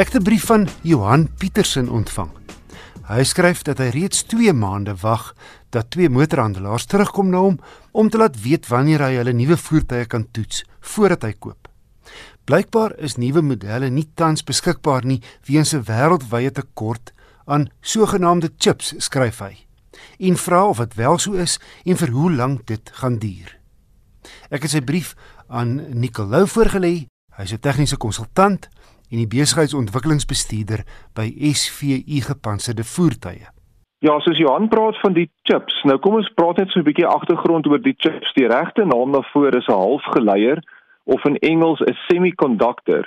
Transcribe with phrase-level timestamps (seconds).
[0.00, 2.30] Ek het 'n brief van Johan Pietersen ontvang.
[3.06, 5.34] Hy skryf dat hy reeds 2 maande wag
[5.68, 7.58] dat twee motorhandelaars terugkom na hom
[7.90, 11.68] om te laat weet wanneer hy hulle nuwe voertuie kan toets voordat hy koop.
[12.44, 17.12] Blykbaar is nuwe modelle nie tans beskikbaar nie weens 'n wêreldwye tekort
[17.44, 19.66] aan sogenaamde chips, skryf hy.
[20.18, 23.58] En vra of dit wel so is en vir hoe lank dit gaan duur.
[24.50, 25.14] Ek het sy brief
[25.48, 27.06] aan Nicolou voorgelê.
[27.36, 28.68] Hy's 'n tegniese konsultant
[29.10, 33.48] en die besigheidsontwikkelingsbestuurder by SVU gepantserde voertuie.
[34.00, 35.82] Ja, soos Johan praat van die chips.
[35.84, 38.32] Nou kom ons praat net so 'n bietjie agtergrond oor die chips.
[38.32, 40.62] Die regte naam daarvoor is 'n halfgeleier
[41.04, 43.04] of in Engels 'n semiconductor.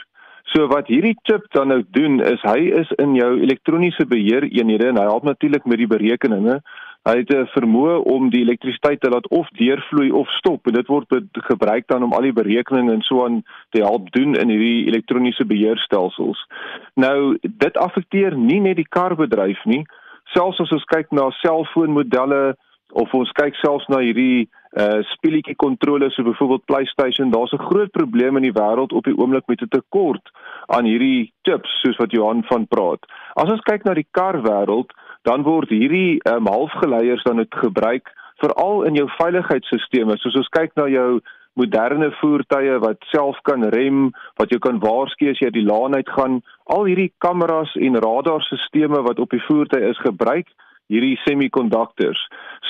[0.54, 4.98] So wat hierdie chip dan nou doen is hy is in jou elektroniese beheereenhede en
[4.98, 6.62] hy help natuurlik met die berekeninge
[7.04, 10.88] Hy het 'n vermoë om die elektrisiteit te laat of deurvloei of stop en dit
[10.88, 14.86] word gebruik dan om al die berekeninge en so aan te help doen in hierdie
[14.88, 16.48] elektroniese beheerstelsels.
[16.96, 19.84] Nou dit affekteer nie net die karbedryf nie,
[20.24, 22.56] selfs as ons kyk na selfoonmodelle
[22.94, 27.92] of ons kyk selfs na hierdie uh speletjie kontroles so byvoorbeeld PlayStation, daar's 'n groot
[27.92, 30.32] probleem in die wêreld op die oomblik met 'n tekort
[30.68, 33.06] aan hierdie chips soos wat Johan van praat.
[33.34, 34.92] As ons kyk na die karwêreld,
[35.28, 38.12] dan word hierdie um, halfgeleiers dan gebruik
[38.44, 40.22] veral in jou veiligheidsstelsels.
[40.22, 41.22] Soos ons kyk na jou
[41.60, 44.10] moderne voertuie wat self kan rem,
[44.42, 48.00] wat jy kan waarsku as jy uit die laan uit gaan, al hierdie kameras en
[48.02, 50.50] radarstelsels wat op die voertuie is gebruik
[50.92, 52.20] hierdie semiconductors.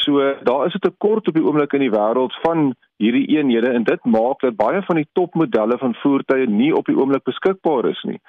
[0.04, 3.84] So daar is 'n tekort op die oomblik in die wêreld van hierdie eenhede en
[3.84, 8.02] dit maak dat baie van die topmodelle van voertuie nie op die oomblik beskikbaar is
[8.04, 8.20] nie.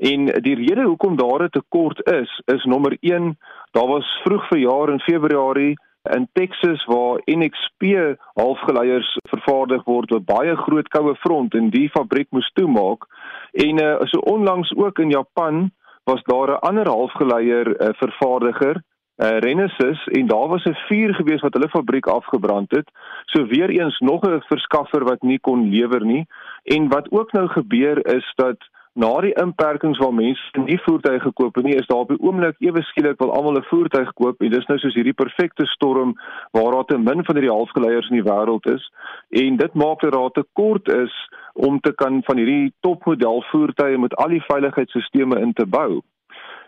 [0.00, 3.38] En die rede hoekom daar 'n tekort is, is nommer 1,
[3.70, 10.56] daar was vroeg verjaar in Februarie in Texas waar NXP halfgeleiers vervaardig word op baie
[10.56, 13.04] groot koue front en die fabriek moes toemaak.
[13.52, 15.70] En uh, so onlangs ook in Japan
[16.04, 21.40] was daar 'n ander halfgeleier uh, vervaardiger uh, Renesas en daar was 'n vuur gewees
[21.40, 22.90] wat hulle fabriek afgebrand het.
[23.24, 26.26] So weer eens nog 'n verskaffer wat nie kon lewer nie.
[26.62, 31.54] En wat ook nou gebeur is dat na die inperkings waar mense nie voertuie gekoop
[31.54, 34.50] het nie, is daar op die oomblik ewe skielik wil almal 'n voertuig koop en
[34.50, 36.14] dis nou soos hierdie perfekte storm
[36.52, 38.92] waar daar te min van hierdie halfgeleiers in die wêreld is
[39.30, 41.14] en dit maak dat daar tekort is
[41.54, 46.00] om te kan van hierdie topmodel voertuie met al die veiligheidsstelsels in te bou.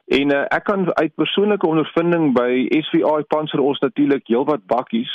[0.07, 5.13] En uh, ek kan uit persoonlike ondervinding by SVI Panzer ons natuurlik heelwat bakkies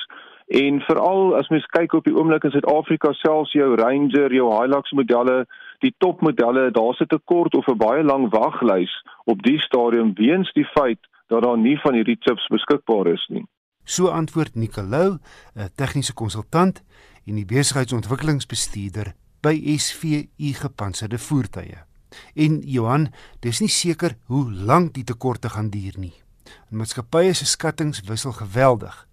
[0.47, 4.91] en veral as mens kyk op die oomblik in Suid-Afrika selfs jou Ranger, jou Hilux
[4.95, 5.45] modelle,
[5.83, 8.93] die topmodelle, daar's 'n tekort of 'n baie lang waglys
[9.25, 13.45] op die stadium weens die feit dat daar nie van hierdie chips beskikbaar is nie.
[13.83, 15.17] So antwoord Nicolou,
[15.55, 16.83] 'n tegniese konsultant
[17.25, 21.77] en die besigheidsontwikkelingsbestuurder by SVU gepantserde voertuie.
[22.35, 26.13] En Johan, dis nie seker hoe lank die tekorte gaan duur nie.
[26.69, 29.06] Maatskappye se skattings wissel geweldig.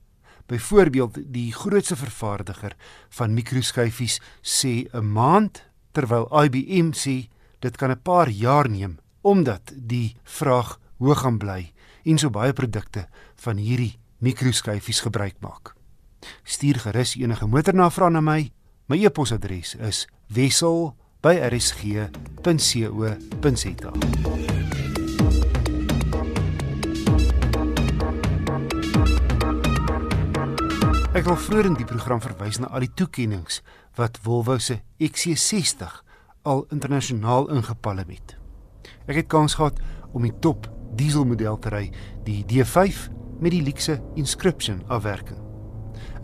[0.47, 2.77] Byvoorbeeld, die grootste vervaardiger
[3.09, 7.29] van mikroskyfies sê 'n maand, terwyl IBM sê
[7.61, 11.73] dit kan 'n paar jaar neem omdat die vraag hoog gaan bly
[12.05, 15.75] en so baie produkte van hierdie mikroskyfies gebruik maak.
[16.43, 18.53] Stuur gerus enige motornavraag na my.
[18.87, 20.97] My e-posadres is wissel
[31.15, 33.61] Ek wil vroeër in die program verwys na al die toekenninge
[33.95, 36.01] wat Volvo se XC60
[36.43, 38.35] al internasionaal ingepalle het.
[39.07, 39.79] Ek het kans gehad
[40.11, 40.67] om die top
[40.99, 41.85] dieselmodel te ry,
[42.27, 43.07] die D5
[43.39, 45.39] met die luxe inscription afwerking.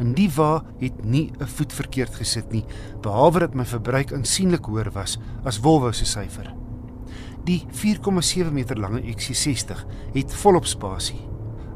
[0.03, 2.65] En die wa het nie 'n voet verkeerd gesit nie,
[3.01, 6.55] behalwe dat my verbruik aansienlik hoër was as Volvo se syfer.
[7.45, 11.30] Die 4,7 meter lange XC60 het volop spasie.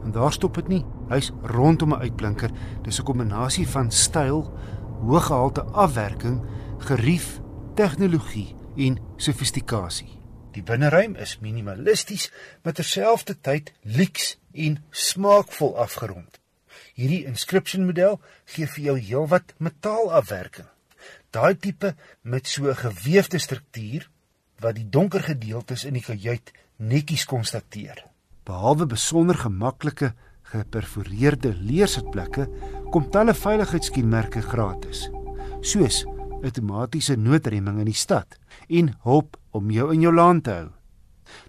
[0.04, 0.84] En daar stop dit nie.
[1.08, 2.50] Hy's rondom 'n uitblinker.
[2.82, 4.52] Dis 'n kombinasie van styl,
[5.00, 6.42] hoëgehalte afwerking,
[6.78, 7.40] gerief,
[7.74, 10.20] tegnologie en sofistikasie.
[10.52, 16.40] Die binneruim is minimalisties, maar terselfdertyd lyks en smaakvol afgerond.
[16.94, 20.68] Hierdie inscription model gee vir jou heelwat metaalafwerking.
[21.30, 24.10] Daai tipe met so 'n gewefte struktuur
[24.58, 28.13] wat die donker gedeeltes in die kajuit netjies konstateer.
[28.44, 30.12] Behalwe besonder gemaklike
[30.52, 32.44] geperforeerde leersitplekke,
[32.92, 35.06] kom talle veiligheidskenmerke gratis.
[35.64, 36.02] Soos
[36.44, 38.36] outomatiese noodremming in die stad
[38.68, 40.68] en hulp om jou in jou laan te hou.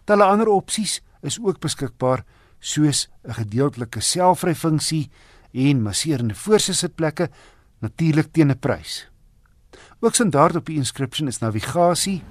[0.07, 2.23] Talle ander opsies is ook beskikbaar
[2.59, 5.09] soos 'n gedeeltelike selfry funksie
[5.53, 7.29] en masserende voorsitplekke
[7.81, 9.07] natuurlik teen 'n prys.
[9.99, 12.23] Ook standaard op die inscription is navigasie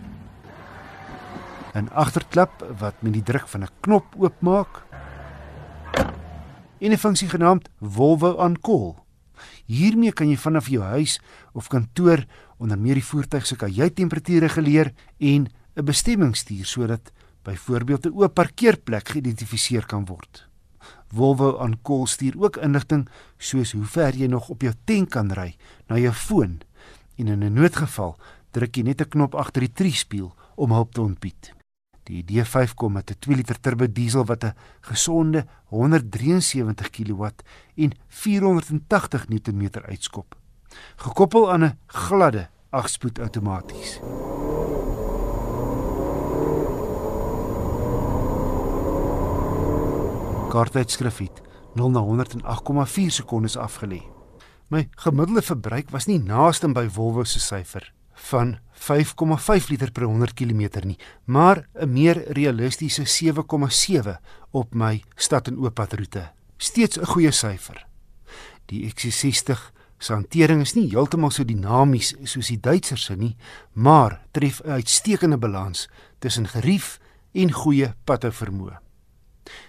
[1.74, 4.82] 'n agterklap wat met die druk van 'n knop oopmaak
[6.78, 8.94] en 'n funksie genaamd Volvo on Call.
[9.66, 11.20] Hiermee kan jy vanaf jou huis
[11.52, 12.24] of kantoor
[12.58, 17.12] onder meer die voertuig se kajuittemperatuur reguleer en 'n bestemming stuur sodat
[17.42, 20.48] byvoorbeeld 'n oop parkeerplek geïdentifiseer kan word.
[21.08, 25.32] Volvo on Call stuur ook inligting soos hoe ver jy nog op jou tank kan
[25.32, 25.56] ry
[25.88, 26.60] na jou foon
[27.16, 28.16] en in 'n noodgeval
[28.50, 31.63] druk jy net 'n knop agter die triespieël om hulp te ontbied.
[32.04, 37.24] Die D5 kom met 'n 2 liter turbo diesel wat 'n gesonde 173 kW
[37.76, 40.36] en 480 Nm uitskop,
[40.96, 44.00] gekoppel aan 'n gladde 8-spoed outomaties.
[50.48, 51.42] Kaarttydskrif het
[51.74, 54.02] 0 na 108,4 sekondes afgelê.
[54.68, 60.34] My gemiddelde verbruik was nie naaste by Volvo se syfer van 5,5 liter per 100
[60.34, 64.20] km nie, maar 'n meer realistiese 7,7
[64.50, 66.32] op my stad en ooppadroete.
[66.56, 67.86] Steeds 'n goeie syfer.
[68.66, 73.36] Die XC60 se hantering is nie heeltemal so dinamies soos die Duitsers se nie,
[73.72, 75.88] maar tref 'n uitstekende balans
[76.18, 76.98] tussen gerief
[77.32, 78.78] en goeie padhou vermoë.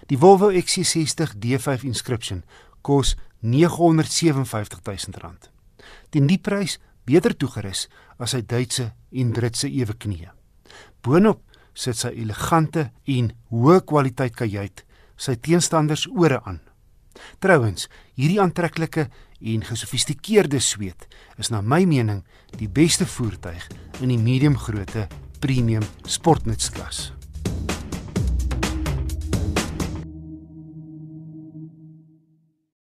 [0.06, 2.44] Die Volvo XC60 D5 Inscription
[2.82, 5.34] kos R957 000.
[6.10, 7.86] Teen die prys beter toegerus
[8.18, 10.32] as sy Duitse en Britse eweknieë.
[11.02, 11.42] Boonop
[11.76, 14.82] sit sy elegante en hoë kwaliteit kajuit
[15.16, 16.60] sy teenstanders ore aan.
[17.40, 19.06] Trouwens, hierdie aantreklike
[19.40, 21.06] en gesofistikeerde sweet
[21.40, 22.24] is na my mening
[22.60, 23.68] die beste voertuig
[24.00, 25.06] in die medium grootte
[25.40, 27.15] premium sportnutklas.